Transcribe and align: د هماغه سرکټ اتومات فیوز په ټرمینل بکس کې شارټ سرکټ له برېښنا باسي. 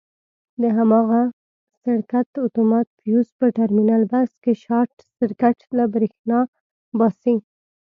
د 0.61 0.63
هماغه 0.77 1.21
سرکټ 1.81 2.29
اتومات 2.45 2.87
فیوز 2.99 3.27
په 3.39 3.45
ټرمینل 3.57 4.03
بکس 4.11 4.33
کې 4.43 4.53
شارټ 4.63 4.95
سرکټ 5.17 5.57
له 5.77 5.83
برېښنا 5.93 6.39
باسي. 6.99 7.35